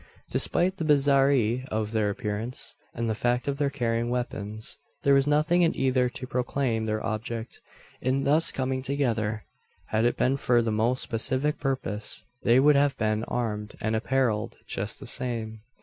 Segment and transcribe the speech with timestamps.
[0.31, 5.27] Despite the bizarrerie of their appearance, and the fact of their carrying weapons, there was
[5.27, 7.61] nothing in either to proclaim their object
[8.01, 9.43] in thus coming together.
[9.89, 14.57] Had it been for the most pacific purpose, they would have been armed and apparelled
[14.65, 15.61] just the same.